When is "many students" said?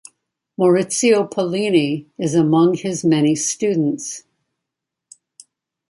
3.05-4.23